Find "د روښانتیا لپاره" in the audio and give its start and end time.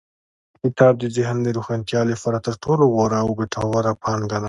1.43-2.37